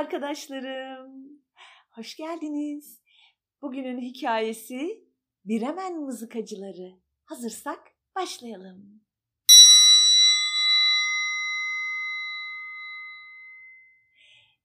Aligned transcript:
arkadaşlarım. 0.00 1.40
Hoş 1.90 2.16
geldiniz. 2.16 3.02
Bugünün 3.62 4.00
hikayesi 4.00 5.04
Biremen 5.44 6.00
Mızıkacıları. 6.00 7.00
Hazırsak 7.24 7.92
başlayalım. 8.16 9.02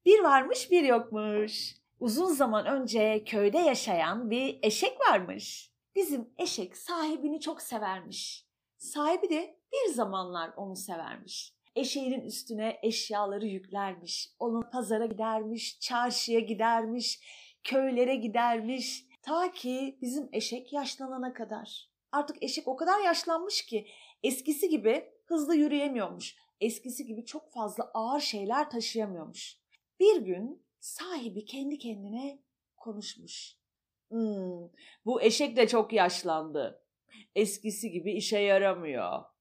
Bir 0.05 0.19
varmış 0.19 0.71
bir 0.71 0.83
yokmuş. 0.83 1.75
Uzun 1.99 2.33
zaman 2.33 2.65
önce 2.65 3.23
köyde 3.23 3.57
yaşayan 3.57 4.29
bir 4.29 4.59
eşek 4.61 4.99
varmış. 4.99 5.71
Bizim 5.95 6.29
eşek 6.37 6.77
sahibini 6.77 7.39
çok 7.41 7.61
severmiş. 7.61 8.45
Sahibi 8.77 9.29
de 9.29 9.59
bir 9.73 9.93
zamanlar 9.93 10.51
onu 10.57 10.75
severmiş 10.75 11.54
eşeğinin 11.75 12.21
üstüne 12.21 12.79
eşyaları 12.83 13.45
yüklermiş. 13.45 14.29
Onun 14.39 14.61
pazara 14.61 15.05
gidermiş, 15.05 15.79
çarşıya 15.79 16.39
gidermiş, 16.39 17.19
köylere 17.63 18.15
gidermiş. 18.15 19.05
Ta 19.21 19.51
ki 19.51 19.97
bizim 20.01 20.29
eşek 20.33 20.73
yaşlanana 20.73 21.33
kadar. 21.33 21.89
Artık 22.11 22.43
eşek 22.43 22.67
o 22.67 22.75
kadar 22.75 22.99
yaşlanmış 22.99 23.65
ki 23.65 23.87
eskisi 24.23 24.69
gibi 24.69 25.05
hızlı 25.25 25.55
yürüyemiyormuş. 25.55 26.35
Eskisi 26.61 27.05
gibi 27.05 27.25
çok 27.25 27.51
fazla 27.51 27.91
ağır 27.93 28.19
şeyler 28.19 28.69
taşıyamıyormuş. 28.69 29.59
Bir 29.99 30.21
gün 30.21 30.65
sahibi 30.79 31.45
kendi 31.45 31.77
kendine 31.77 32.39
konuşmuş. 32.77 33.57
Hmm, 34.09 34.69
bu 35.05 35.21
eşek 35.21 35.57
de 35.57 35.67
çok 35.67 35.93
yaşlandı. 35.93 36.83
Eskisi 37.35 37.91
gibi 37.91 38.13
işe 38.13 38.39
yaramıyor. 38.39 39.34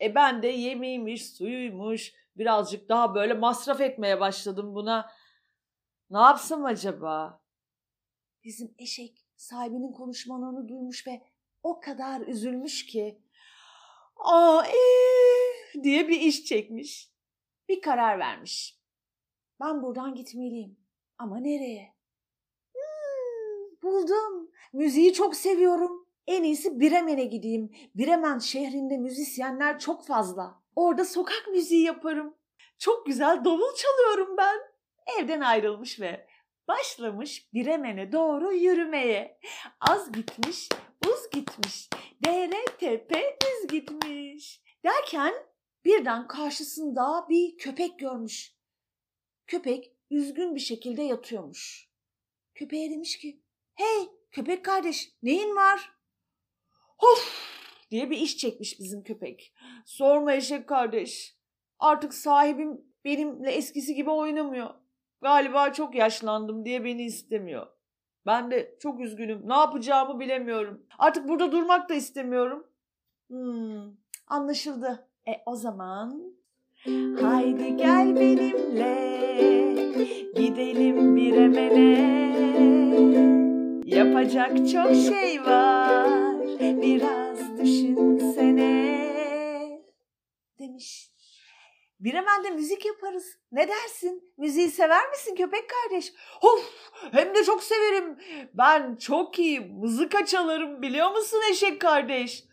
E 0.00 0.14
ben 0.14 0.42
de 0.42 0.48
yemeğiymiş, 0.48 1.26
suyuymuş, 1.26 2.12
birazcık 2.36 2.88
daha 2.88 3.14
böyle 3.14 3.34
masraf 3.34 3.80
etmeye 3.80 4.20
başladım 4.20 4.74
buna. 4.74 5.10
Ne 6.10 6.18
yapsam 6.18 6.64
acaba? 6.64 7.40
Bizim 8.44 8.74
eşek 8.78 9.26
sahibinin 9.36 9.92
konuşmalarını 9.92 10.68
duymuş 10.68 11.06
ve 11.06 11.22
o 11.62 11.80
kadar 11.80 12.20
üzülmüş 12.20 12.86
ki 12.86 13.22
aa 14.16 14.62
ee, 14.66 15.82
diye 15.82 16.08
bir 16.08 16.20
iş 16.20 16.44
çekmiş. 16.44 17.12
Bir 17.68 17.80
karar 17.80 18.18
vermiş. 18.18 18.78
Ben 19.60 19.82
buradan 19.82 20.14
gitmeliyim. 20.14 20.76
Ama 21.18 21.38
nereye? 21.38 21.94
Hmm, 22.72 23.82
buldum. 23.82 24.50
Müziği 24.72 25.12
çok 25.12 25.36
seviyorum. 25.36 26.07
En 26.28 26.42
iyisi 26.42 26.80
Bremen'e 26.80 27.24
gideyim. 27.24 27.70
Bremen 27.94 28.38
şehrinde 28.38 28.98
müzisyenler 28.98 29.78
çok 29.78 30.06
fazla. 30.06 30.62
Orada 30.76 31.04
sokak 31.04 31.48
müziği 31.50 31.84
yaparım. 31.84 32.34
Çok 32.78 33.06
güzel 33.06 33.44
davul 33.44 33.74
çalıyorum 33.76 34.36
ben. 34.36 34.58
Evden 35.18 35.40
ayrılmış 35.40 36.00
ve 36.00 36.26
başlamış 36.68 37.54
Bremen'e 37.54 38.12
doğru 38.12 38.52
yürümeye. 38.52 39.40
Az 39.80 40.12
gitmiş, 40.12 40.68
uz 41.06 41.30
gitmiş. 41.30 41.88
Dere 42.24 42.64
tepe 42.78 43.36
düz 43.42 43.68
gitmiş. 43.70 44.62
Derken 44.84 45.34
birden 45.84 46.26
karşısında 46.26 47.26
bir 47.28 47.58
köpek 47.58 47.98
görmüş. 47.98 48.54
Köpek 49.46 49.92
üzgün 50.10 50.54
bir 50.54 50.60
şekilde 50.60 51.02
yatıyormuş. 51.02 51.88
Köpeğe 52.54 52.90
demiş 52.90 53.18
ki, 53.18 53.42
hey 53.74 54.08
köpek 54.30 54.64
kardeş 54.64 55.12
neyin 55.22 55.56
var? 55.56 55.97
Hof 56.98 57.48
diye 57.90 58.10
bir 58.10 58.16
iş 58.16 58.36
çekmiş 58.36 58.80
bizim 58.80 59.02
köpek. 59.02 59.52
Sorma 59.84 60.32
eşek 60.32 60.68
kardeş. 60.68 61.36
Artık 61.78 62.14
sahibim 62.14 62.80
benimle 63.04 63.50
eskisi 63.50 63.94
gibi 63.94 64.10
oynamıyor. 64.10 64.70
Galiba 65.22 65.72
çok 65.72 65.94
yaşlandım 65.94 66.64
diye 66.64 66.84
beni 66.84 67.04
istemiyor. 67.04 67.66
Ben 68.26 68.50
de 68.50 68.76
çok 68.80 69.00
üzgünüm. 69.00 69.48
Ne 69.48 69.54
yapacağımı 69.54 70.20
bilemiyorum. 70.20 70.86
Artık 70.98 71.28
burada 71.28 71.52
durmak 71.52 71.88
da 71.88 71.94
istemiyorum. 71.94 72.66
Hmm, 73.28 73.92
anlaşıldı. 74.26 75.08
E 75.28 75.32
o 75.46 75.56
zaman 75.56 76.22
haydi 77.20 77.76
gel 77.76 78.16
benimle 78.16 79.08
gidelim 80.36 81.16
bir 81.16 81.32
emene. 81.32 82.18
Yapacak 83.84 84.56
çok 84.56 84.94
şey 84.94 85.44
var 85.44 86.27
biraz 86.60 87.58
düşünsene 87.58 88.98
demiş. 90.58 91.10
Bir 92.00 92.14
hemen 92.14 92.44
de 92.44 92.50
müzik 92.50 92.86
yaparız. 92.86 93.38
Ne 93.52 93.68
dersin? 93.68 94.32
Müziği 94.36 94.70
sever 94.70 95.08
misin 95.08 95.34
köpek 95.34 95.64
kardeş? 95.70 96.12
Of 96.42 96.72
hem 97.12 97.34
de 97.34 97.44
çok 97.44 97.62
severim. 97.62 98.18
Ben 98.54 98.96
çok 98.96 99.38
iyi 99.38 99.60
mızıka 99.60 100.26
çalarım 100.26 100.82
biliyor 100.82 101.10
musun 101.10 101.40
eşek 101.50 101.80
kardeş? 101.80 102.44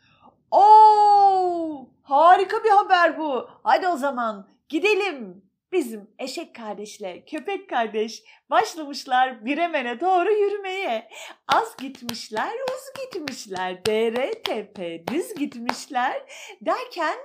Oo 0.51 1.89
harika 2.03 2.63
bir 2.63 2.69
haber 2.69 3.19
bu. 3.19 3.49
Hadi 3.63 3.87
o 3.87 3.97
zaman 3.97 4.49
gidelim 4.69 5.45
bizim 5.71 6.15
eşek 6.19 6.55
kardeşle 6.55 7.25
köpek 7.25 7.69
kardeş 7.69 8.23
başlamışlar 8.49 9.45
Biremen'e 9.45 9.99
doğru 9.99 10.31
yürümeye. 10.31 11.09
Az 11.47 11.77
gitmişler, 11.77 12.53
uz 12.53 13.03
gitmişler, 13.03 13.85
dere 13.85 14.41
tepe 14.43 15.07
düz 15.07 15.35
gitmişler 15.35 16.31
derken 16.61 17.17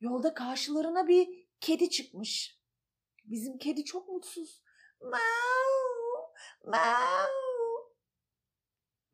yolda 0.00 0.34
karşılarına 0.34 1.08
bir 1.08 1.28
kedi 1.60 1.90
çıkmış. 1.90 2.56
Bizim 3.24 3.58
kedi 3.58 3.84
çok 3.84 4.08
mutsuz. 4.08 4.62
Mau, 5.00 6.32
mau. 6.64 7.46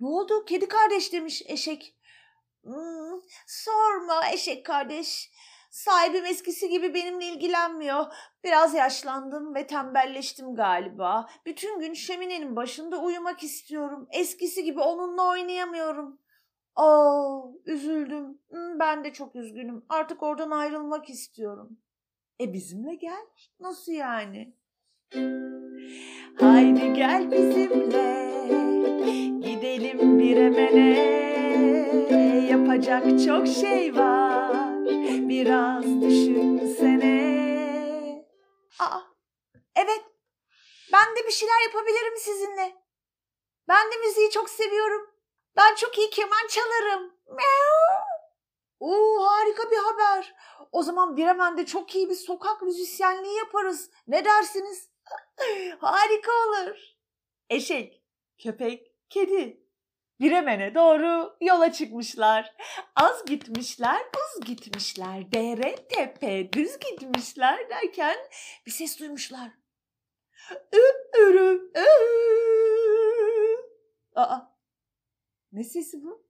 Ne 0.00 0.08
oldu 0.08 0.44
kedi 0.44 0.68
kardeş 0.68 1.12
demiş 1.12 1.42
eşek. 1.46 1.96
Hmm, 2.62 3.20
sorma 3.46 4.30
eşek 4.32 4.66
kardeş. 4.66 5.30
Sahibim 5.70 6.24
eskisi 6.24 6.68
gibi 6.68 6.94
benimle 6.94 7.26
ilgilenmiyor. 7.26 8.06
Biraz 8.44 8.74
yaşlandım 8.74 9.54
ve 9.54 9.66
tembelleştim 9.66 10.54
galiba. 10.54 11.28
Bütün 11.46 11.80
gün 11.80 11.94
şöminenin 11.94 12.56
başında 12.56 12.98
uyumak 13.02 13.42
istiyorum. 13.42 14.08
Eskisi 14.10 14.64
gibi 14.64 14.80
onunla 14.80 15.30
oynayamıyorum. 15.30 16.18
Aa, 16.76 17.40
üzüldüm. 17.66 18.38
Hmm, 18.50 18.78
ben 18.78 19.04
de 19.04 19.12
çok 19.12 19.36
üzgünüm. 19.36 19.84
Artık 19.88 20.22
oradan 20.22 20.50
ayrılmak 20.50 21.10
istiyorum. 21.10 21.78
E 22.40 22.52
bizimle 22.52 22.94
gel. 22.94 23.26
Nasıl 23.60 23.92
yani? 23.92 24.54
Haydi 26.40 26.92
gel 26.94 27.30
bizimle. 27.30 28.22
Gidelim 29.40 30.18
bir 30.18 30.36
emene. 30.36 31.22
Yapacak 32.50 33.24
çok 33.26 33.46
şey 33.46 33.96
var 33.96 34.41
bir 41.32 41.36
şeyler 41.36 41.62
yapabilirim 41.66 42.16
sizinle. 42.16 42.76
Ben 43.68 43.92
de 43.92 43.96
müziği 43.96 44.30
çok 44.30 44.50
seviyorum. 44.50 45.10
Ben 45.56 45.74
çok 45.74 45.98
iyi 45.98 46.10
keman 46.10 46.46
çalarım. 46.48 47.16
Oo 48.80 49.26
harika 49.26 49.70
bir 49.70 49.76
haber. 49.76 50.34
O 50.72 50.82
zaman 50.82 51.16
Bremen'de 51.16 51.66
çok 51.66 51.94
iyi 51.94 52.10
bir 52.10 52.14
sokak 52.14 52.62
müzisyenliği 52.62 53.36
yaparız. 53.36 53.90
Ne 54.06 54.24
dersiniz? 54.24 54.90
harika 55.80 56.32
olur. 56.32 56.76
Eşek, 57.50 58.02
köpek, 58.38 58.92
kedi 59.10 59.62
Biremen'e 60.20 60.74
doğru 60.74 61.36
yola 61.40 61.72
çıkmışlar. 61.72 62.54
Az 62.96 63.24
gitmişler, 63.24 64.02
uz 64.02 64.44
gitmişler. 64.44 65.32
Dere, 65.32 65.76
tepe, 65.76 66.52
düz 66.52 66.78
gitmişler 66.78 67.70
derken 67.70 68.16
bir 68.66 68.70
ses 68.70 69.00
duymuşlar. 69.00 69.61
Ü, 70.72 70.80
ürü, 71.20 71.70
ü. 71.76 71.86
Aa, 74.14 74.38
ne 75.52 75.64
sesi 75.64 76.04
bu? 76.04 76.26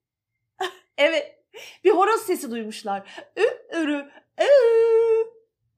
evet, 0.98 1.44
bir 1.84 1.90
horoz 1.90 2.20
sesi 2.20 2.50
duymuşlar. 2.50 3.24
Ürü. 3.72 4.10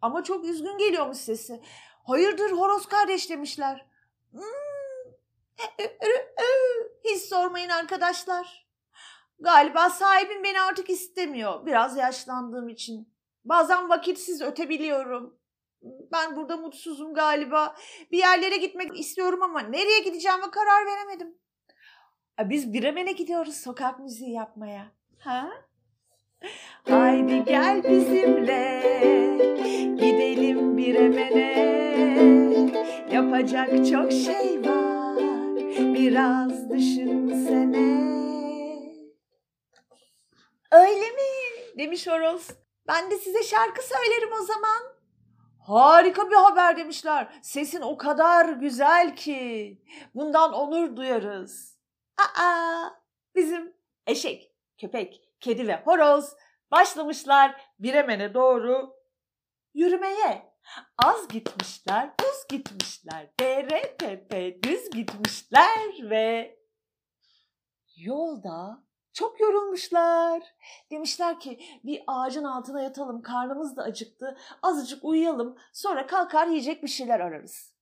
Ama 0.02 0.24
çok 0.24 0.44
üzgün 0.44 0.78
geliyormuş 0.78 1.18
sesi. 1.18 1.60
Hayırdır 2.06 2.52
horoz 2.52 2.86
kardeş 2.86 3.30
demişler. 3.30 3.86
Hmm, 4.32 4.42
hiç 7.04 7.22
sormayın 7.22 7.68
arkadaşlar. 7.68 8.66
Galiba 9.40 9.90
sahibim 9.90 10.44
beni 10.44 10.60
artık 10.60 10.90
istemiyor. 10.90 11.66
Biraz 11.66 11.96
yaşlandığım 11.96 12.68
için. 12.68 13.14
Bazen 13.44 13.88
vakitsiz 13.88 14.42
ötebiliyorum. 14.42 15.38
Ben 16.12 16.36
burada 16.36 16.56
mutsuzum 16.56 17.14
galiba. 17.14 17.76
Bir 18.12 18.18
yerlere 18.18 18.56
gitmek 18.56 18.98
istiyorum 19.00 19.42
ama 19.42 19.60
nereye 19.60 19.98
gideceğime 19.98 20.50
karar 20.50 20.86
veremedim. 20.86 21.34
Biz 22.40 22.74
Bremen'e 22.74 23.12
gidiyoruz 23.12 23.56
sokak 23.56 23.98
müziği 24.00 24.32
yapmaya. 24.32 24.86
Ha? 25.18 25.50
Haydi 26.88 27.44
gel 27.44 27.84
bizimle 27.84 28.80
gidelim 29.96 30.78
Bremen'e 30.78 31.74
Yapacak 33.12 33.68
çok 33.68 34.12
şey 34.12 34.60
var 34.64 35.16
biraz 35.94 36.70
düşünsene. 36.70 38.04
Öyle 40.72 41.10
mi? 41.10 41.34
demiş 41.78 42.06
horoz. 42.06 42.48
Ben 42.88 43.10
de 43.10 43.18
size 43.18 43.42
şarkı 43.42 43.82
söylerim 43.82 44.30
o 44.42 44.44
zaman. 44.44 44.93
Harika 45.64 46.30
bir 46.30 46.36
haber 46.36 46.76
demişler. 46.76 47.38
Sesin 47.42 47.80
o 47.80 47.96
kadar 47.96 48.48
güzel 48.48 49.16
ki. 49.16 49.82
Bundan 50.14 50.52
onur 50.52 50.96
duyarız. 50.96 51.78
Aa, 52.18 52.88
bizim 53.34 53.76
eşek, 54.06 54.54
köpek, 54.80 55.28
kedi 55.40 55.68
ve 55.68 55.82
horoz 55.84 56.36
başlamışlar 56.70 57.60
Biremen'e 57.78 58.34
doğru 58.34 58.96
yürümeye. 59.74 60.54
Az 61.04 61.28
gitmişler, 61.28 62.10
uz 62.22 62.46
gitmişler, 62.48 63.30
dere 63.40 63.96
tepe 63.96 64.62
düz 64.62 64.90
gitmişler 64.90 66.10
ve 66.10 66.58
yolda 67.96 68.84
çok 69.14 69.40
yorulmuşlar. 69.40 70.42
Demişler 70.90 71.40
ki 71.40 71.60
bir 71.84 72.02
ağacın 72.06 72.44
altına 72.44 72.82
yatalım, 72.82 73.22
karnımız 73.22 73.76
da 73.76 73.82
acıktı, 73.82 74.36
azıcık 74.62 75.04
uyuyalım, 75.04 75.56
sonra 75.72 76.06
kalkar 76.06 76.46
yiyecek 76.46 76.82
bir 76.82 76.88
şeyler 76.88 77.20
ararız. 77.20 77.74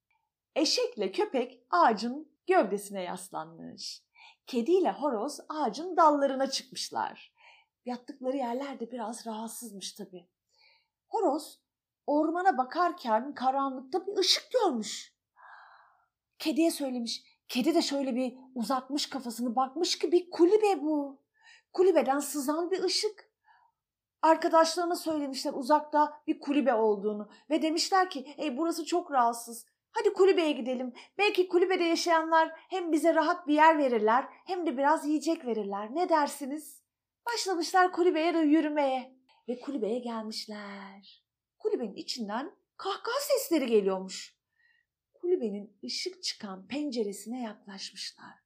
Eşekle 0.57 1.13
köpek 1.13 1.67
ağacın 1.71 2.33
gövdesine 2.47 3.03
yaslanmış. 3.03 4.03
Kediyle 4.47 4.93
horoz 4.93 5.41
ağacın 5.49 5.97
dallarına 5.97 6.51
çıkmışlar. 6.51 7.33
Yattıkları 7.85 8.37
yerler 8.37 8.81
de 8.81 8.91
biraz 8.91 9.27
rahatsızmış 9.27 9.93
tabii. 9.93 10.29
Horoz 11.09 11.61
ormana 12.07 12.59
bakarken 12.59 13.35
karanlıkta 13.35 14.07
bir 14.07 14.17
ışık 14.17 14.51
görmüş. 14.53 15.15
Kediye 16.39 16.71
söylemiş. 16.71 17.25
Kedi 17.49 17.75
de 17.75 17.83
şöyle 17.83 18.17
bir 18.17 18.37
uzatmış 18.55 19.07
kafasını 19.07 19.57
bakmış 19.57 19.99
ki 19.99 20.13
bir 20.13 20.31
kulübe 20.31 20.83
bu. 20.83 21.22
Kulübeden 21.73 22.19
sızan 22.19 22.71
bir 22.71 22.83
ışık. 22.83 23.33
Arkadaşlarına 24.23 24.97
söylemişler 24.97 25.53
uzakta 25.53 26.23
bir 26.27 26.41
kulübe 26.41 26.75
olduğunu 26.75 27.31
ve 27.51 27.63
demişler 27.63 28.11
ki 28.11 28.35
Ey 28.37 28.57
burası 28.57 28.85
çok 28.85 29.13
rahatsız. 29.13 29.67
Hadi 29.91 30.13
kulübeye 30.13 30.53
gidelim. 30.53 30.93
Belki 31.19 31.49
kulübede 31.49 31.85
yaşayanlar 31.85 32.53
hem 32.57 32.93
bize 32.93 33.15
rahat 33.15 33.47
bir 33.47 33.55
yer 33.55 33.79
verirler 33.79 34.25
hem 34.47 34.67
de 34.67 34.79
biraz 34.79 35.07
yiyecek 35.07 35.47
verirler. 35.47 35.95
Ne 35.95 36.09
dersiniz? 36.09 36.83
Başlamışlar 37.27 37.93
kulübeye 37.93 38.35
de 38.35 38.39
yürümeye 38.39 39.17
ve 39.49 39.61
kulübeye 39.61 39.99
gelmişler. 39.99 41.25
Kulübenin 41.59 41.95
içinden 41.95 42.53
kahkaha 42.77 43.21
sesleri 43.21 43.67
geliyormuş. 43.67 44.37
Kulübenin 45.15 45.79
ışık 45.85 46.23
çıkan 46.23 46.67
penceresine 46.67 47.43
yaklaşmışlar. 47.43 48.42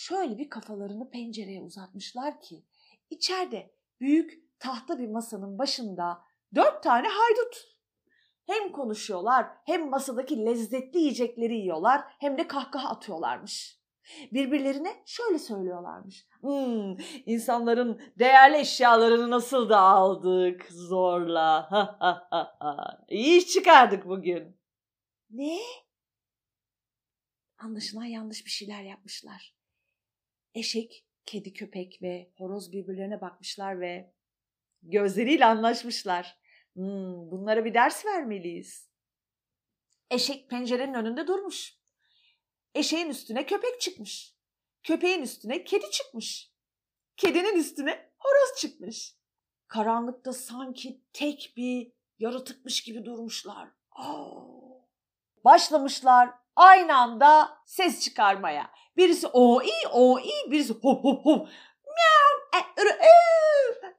Şöyle 0.00 0.38
bir 0.38 0.50
kafalarını 0.50 1.10
pencereye 1.10 1.62
uzatmışlar 1.62 2.40
ki 2.40 2.64
içeride 3.10 3.74
büyük 4.00 4.58
tahta 4.58 4.98
bir 4.98 5.08
masanın 5.08 5.58
başında 5.58 6.22
dört 6.54 6.82
tane 6.82 7.08
haydut 7.08 7.76
hem 8.46 8.72
konuşuyorlar 8.72 9.46
hem 9.66 9.90
masadaki 9.90 10.44
lezzetli 10.46 10.98
yiyecekleri 10.98 11.56
yiyorlar 11.56 12.04
hem 12.18 12.38
de 12.38 12.46
kahkaha 12.46 12.88
atıyorlarmış. 12.88 13.80
Birbirlerine 14.32 15.02
şöyle 15.06 15.38
söylüyorlarmış. 15.38 16.26
Hmm, 16.40 16.96
insanların 17.26 18.00
değerli 18.18 18.56
eşyalarını 18.56 19.30
nasıl 19.30 19.68
da 19.68 19.80
aldık 19.80 20.66
zorla. 20.70 21.68
İyi 23.08 23.38
iş 23.38 23.46
çıkardık 23.46 24.06
bugün. 24.06 24.60
Ne? 25.30 25.58
Anlaşılan 27.58 28.04
yanlış 28.04 28.44
bir 28.44 28.50
şeyler 28.50 28.82
yapmışlar. 28.82 29.59
Eşek, 30.54 31.06
kedi, 31.26 31.52
köpek 31.52 32.02
ve 32.02 32.30
horoz 32.36 32.72
birbirlerine 32.72 33.20
bakmışlar 33.20 33.80
ve 33.80 34.14
gözleriyle 34.82 35.46
anlaşmışlar. 35.46 36.38
Hmm, 36.74 37.30
bunlara 37.30 37.64
bir 37.64 37.74
ders 37.74 38.06
vermeliyiz. 38.06 38.90
Eşek 40.10 40.50
pencerenin 40.50 40.94
önünde 40.94 41.26
durmuş. 41.26 41.78
Eşeğin 42.74 43.08
üstüne 43.08 43.46
köpek 43.46 43.80
çıkmış. 43.80 44.34
Köpeğin 44.82 45.22
üstüne 45.22 45.64
kedi 45.64 45.90
çıkmış. 45.90 46.52
Kedinin 47.16 47.56
üstüne 47.56 48.10
horoz 48.18 48.58
çıkmış. 48.58 49.16
Karanlıkta 49.66 50.32
sanki 50.32 51.00
tek 51.12 51.52
bir 51.56 51.92
yaratıkmış 52.18 52.82
gibi 52.82 53.04
durmuşlar. 53.04 53.68
Oh. 53.98 54.80
Başlamışlar 55.44 56.39
aynı 56.60 56.96
anda 56.96 57.48
ses 57.66 58.00
çıkarmaya. 58.00 58.70
Birisi 58.96 59.26
o 59.26 59.62
i 59.62 59.88
o 59.92 60.18
i, 60.18 60.50
birisi 60.50 60.72
hop 60.72 61.04
hop 61.04 61.26
hop. 61.26 61.48
Miau, 61.86 62.62
e, 62.78 62.88
e. 62.88 63.10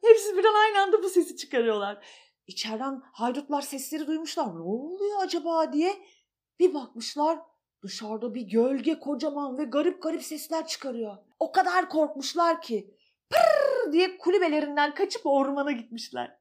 Hepsi 0.02 0.38
birden 0.38 0.54
aynı 0.54 0.81
anda 0.81 1.04
bu 1.04 1.10
sesi 1.10 1.38
çıkarıyorlar. 1.38 2.06
İçeriden 2.48 3.02
haydutlar 3.13 3.62
sesleri 3.62 4.08
duymuşlar. 4.08 4.46
Ne 4.46 4.62
oluyor 4.62 5.18
acaba 5.24 5.74
diye 5.74 5.94
bir 6.60 6.74
bakmışlar 6.74 7.40
dışarıda 7.84 8.36
bir 8.36 8.42
gölge 8.42 9.00
kocaman 9.00 9.58
ve 9.58 9.63
garip 9.63 10.04
garip 10.04 10.24
sesler 10.24 10.68
çıkarıyor. 10.68 11.18
O 11.40 11.52
kadar 11.52 11.90
korkmuşlar 11.90 12.62
ki 12.62 12.96
pırr 13.30 13.92
diye 13.92 14.18
kulübelerinden 14.18 14.94
kaçıp 14.94 15.25
ormana 15.25 15.72
gitmişler. 15.72 16.38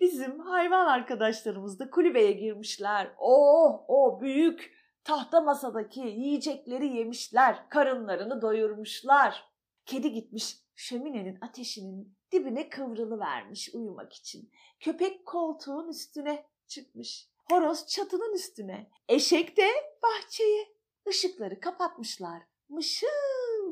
Bizim 0.00 0.38
hayvan 0.38 0.86
arkadaşlarımız 0.86 1.78
da 1.78 1.90
kulübeye 1.90 2.32
girmişler. 2.32 3.10
Oh 3.18 3.84
o 3.88 4.20
büyük 4.20 4.79
tahta 5.04 5.40
masadaki 5.40 6.00
yiyecekleri 6.00 6.96
yemişler. 6.96 7.68
Karınlarını 7.68 8.42
doyurmuşlar. 8.42 9.50
Kedi 9.86 10.12
gitmiş 10.12 10.56
şöminenin 10.74 11.38
ateşinin 11.40 12.16
dibine 12.32 12.68
kıvrılı 12.68 13.18
vermiş 13.18 13.74
uyumak 13.74 14.12
için. 14.12 14.50
Köpek 14.80 15.26
koltuğun 15.26 15.88
üstüne 15.88 16.46
çıkmış. 16.66 17.28
Horoz 17.50 17.86
çatının 17.86 18.34
üstüne. 18.34 18.90
Eşek 19.08 19.56
de 19.56 19.68
bahçeye. 20.02 20.68
Işıkları 21.10 21.60
kapatmışlar. 21.60 22.42
Mışıl 22.68 23.06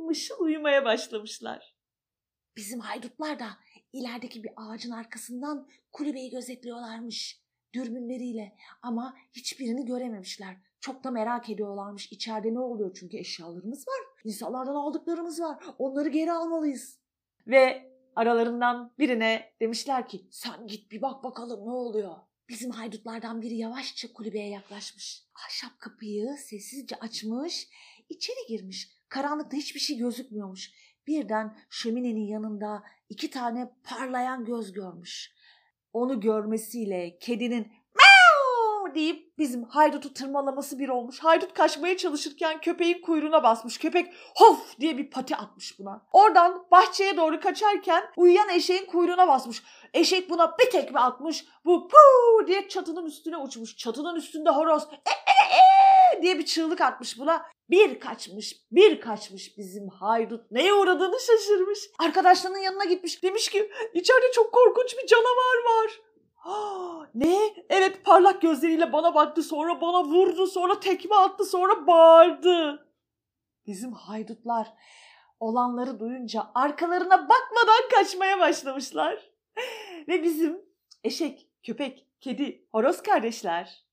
mışıl 0.04 0.40
uyumaya 0.40 0.84
başlamışlar. 0.84 1.76
Bizim 2.56 2.80
haydutlar 2.80 3.38
da 3.38 3.48
ilerideki 3.92 4.44
bir 4.44 4.50
ağacın 4.56 4.90
arkasından 4.90 5.68
kulübeyi 5.92 6.30
gözetliyorlarmış 6.30 7.42
dürbünleriyle 7.74 8.56
ama 8.82 9.16
hiçbirini 9.32 9.86
görememişler. 9.86 10.56
Çok 10.80 11.04
da 11.04 11.10
merak 11.10 11.50
ediyorlarmış 11.50 12.12
içeride 12.12 12.54
ne 12.54 12.58
oluyor 12.60 12.96
çünkü 13.00 13.16
eşyalarımız 13.16 13.88
var. 13.88 14.00
İnsanlardan 14.24 14.74
aldıklarımız 14.74 15.40
var. 15.40 15.64
Onları 15.78 16.08
geri 16.08 16.32
almalıyız. 16.32 16.98
Ve 17.46 17.92
aralarından 18.16 18.92
birine 18.98 19.52
demişler 19.60 20.08
ki 20.08 20.26
sen 20.30 20.66
git 20.66 20.90
bir 20.90 21.02
bak 21.02 21.24
bakalım 21.24 21.66
ne 21.66 21.70
oluyor. 21.70 22.16
Bizim 22.48 22.70
haydutlardan 22.70 23.42
biri 23.42 23.56
yavaşça 23.56 24.12
kulübeye 24.12 24.48
yaklaşmış. 24.48 25.24
Ahşap 25.46 25.80
kapıyı 25.80 26.36
sessizce 26.36 26.96
açmış, 26.96 27.68
içeri 28.08 28.46
girmiş. 28.48 28.90
Karanlıkta 29.08 29.56
hiçbir 29.56 29.80
şey 29.80 29.96
gözükmüyormuş. 29.96 30.72
Birden 31.06 31.58
şöminenin 31.70 32.26
yanında 32.26 32.82
iki 33.08 33.30
tane 33.30 33.70
parlayan 33.84 34.44
göz 34.44 34.72
görmüş. 34.72 35.34
Onu 35.92 36.20
görmesiyle 36.20 37.18
kedinin 37.18 37.72
deyip 38.94 39.38
bizim 39.38 39.64
haydutu 39.64 40.14
tırmalaması 40.14 40.78
bir 40.78 40.88
olmuş. 40.88 41.20
Haydut 41.20 41.54
kaçmaya 41.54 41.96
çalışırken 41.96 42.60
köpeğin 42.60 43.00
kuyruğuna 43.00 43.42
basmış. 43.42 43.78
Köpek 43.78 44.14
hof 44.36 44.78
diye 44.80 44.98
bir 44.98 45.10
pati 45.10 45.36
atmış 45.36 45.78
buna. 45.78 46.06
Oradan 46.12 46.66
bahçeye 46.70 47.16
doğru 47.16 47.40
kaçarken 47.40 48.04
uyuyan 48.16 48.48
eşeğin 48.48 48.86
kuyruğuna 48.86 49.28
basmış. 49.28 49.62
Eşek 49.94 50.30
buna 50.30 50.58
bir 50.58 50.70
tekme 50.70 51.00
atmış. 51.00 51.44
Bu 51.64 51.88
puu 51.88 52.46
diye 52.46 52.68
çatının 52.68 53.06
üstüne 53.06 53.36
uçmuş. 53.36 53.76
Çatının 53.76 54.16
üstünde 54.16 54.50
horoz 54.50 54.82
e, 54.82 55.10
e, 55.10 56.18
e, 56.18 56.22
diye 56.22 56.38
bir 56.38 56.46
çığlık 56.46 56.80
atmış 56.80 57.18
buna. 57.18 57.46
Bir 57.70 58.00
kaçmış, 58.00 58.56
bir 58.70 59.00
kaçmış 59.00 59.58
bizim 59.58 59.88
haydut. 59.88 60.50
Neye 60.50 60.74
uğradığını 60.74 61.20
şaşırmış. 61.20 61.78
Arkadaşlarının 61.98 62.58
yanına 62.58 62.84
gitmiş. 62.84 63.22
Demiş 63.22 63.48
ki 63.48 63.70
içeride 63.94 64.32
çok 64.32 64.52
korkunç 64.52 64.96
bir 64.98 65.06
canavar 65.06 65.64
var. 65.64 66.00
ne? 67.14 67.38
Evet 67.68 68.04
parlak 68.04 68.42
gözleriyle 68.42 68.92
bana 68.92 69.14
baktı 69.14 69.42
sonra 69.42 69.80
bana 69.80 70.04
vurdu 70.04 70.46
sonra 70.46 70.80
tekme 70.80 71.16
attı 71.16 71.44
sonra 71.44 71.86
bağırdı. 71.86 72.88
Bizim 73.66 73.92
haydutlar 73.92 74.68
olanları 75.40 76.00
duyunca 76.00 76.50
arkalarına 76.54 77.28
bakmadan 77.28 77.88
kaçmaya 77.94 78.40
başlamışlar. 78.40 79.30
Ve 80.08 80.22
bizim 80.22 80.60
eşek, 81.04 81.48
köpek, 81.62 82.06
kedi, 82.20 82.68
horoz 82.72 83.02
kardeşler 83.02 83.88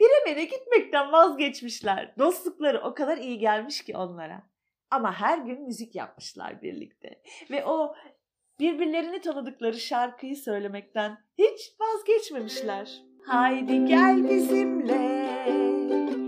Biremen'e 0.00 0.44
gitmekten 0.44 1.12
vazgeçmişler. 1.12 2.14
Dostlukları 2.18 2.80
o 2.80 2.94
kadar 2.94 3.16
iyi 3.16 3.38
gelmiş 3.38 3.84
ki 3.84 3.96
onlara. 3.96 4.42
Ama 4.90 5.12
her 5.12 5.38
gün 5.38 5.62
müzik 5.62 5.94
yapmışlar 5.94 6.62
birlikte. 6.62 7.22
Ve 7.50 7.64
o 7.64 7.94
birbirlerini 8.60 9.20
tanıdıkları 9.20 9.80
şarkıyı 9.80 10.36
söylemekten 10.36 11.18
hiç 11.38 11.72
vazgeçmemişler. 11.80 13.02
Haydi 13.26 13.84
gel 13.84 14.30
bizimle 14.30 15.24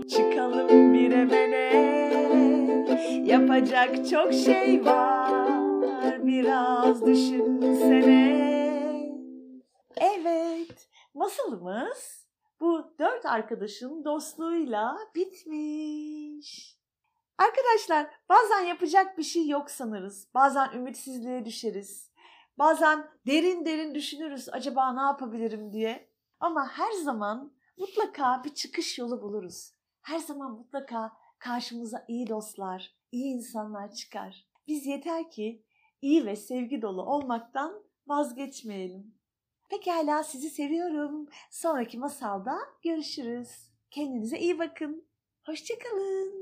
çıkalım 0.09 0.93
giremene 0.93 1.87
Yapacak 3.25 4.09
çok 4.09 4.33
şey 4.33 4.85
var 4.85 6.25
biraz 6.25 7.05
düşünsene 7.05 8.37
Evet 9.97 10.89
masalımız 11.13 12.27
bu 12.59 12.93
dört 12.99 13.25
arkadaşın 13.25 14.03
dostluğuyla 14.05 14.97
bitmiş. 15.15 16.77
Arkadaşlar 17.37 18.07
bazen 18.29 18.61
yapacak 18.61 19.17
bir 19.17 19.23
şey 19.23 19.47
yok 19.47 19.71
sanırız. 19.71 20.27
Bazen 20.33 20.71
ümitsizliğe 20.73 21.45
düşeriz. 21.45 22.11
Bazen 22.57 23.07
derin 23.27 23.65
derin 23.65 23.95
düşünürüz 23.95 24.49
acaba 24.51 24.93
ne 24.93 25.01
yapabilirim 25.01 25.73
diye. 25.73 26.09
Ama 26.39 26.67
her 26.67 26.91
zaman 26.91 27.53
mutlaka 27.77 28.43
bir 28.43 28.53
çıkış 28.53 28.97
yolu 28.97 29.21
buluruz. 29.21 29.71
Her 30.01 30.19
zaman 30.19 30.51
mutlaka 30.51 31.11
karşımıza 31.39 32.05
iyi 32.07 32.27
dostlar, 32.27 32.95
iyi 33.11 33.35
insanlar 33.35 33.91
çıkar. 33.91 34.47
Biz 34.67 34.85
yeter 34.85 35.31
ki 35.31 35.65
iyi 36.01 36.25
ve 36.25 36.35
sevgi 36.35 36.81
dolu 36.81 37.01
olmaktan 37.03 37.83
vazgeçmeyelim. 38.07 39.17
Pekala 39.69 40.23
sizi 40.23 40.49
seviyorum. 40.49 41.27
Sonraki 41.51 41.97
masalda 41.97 42.57
görüşürüz. 42.83 43.49
Kendinize 43.91 44.39
iyi 44.39 44.59
bakın. 44.59 45.07
Hoşçakalın. 45.45 46.36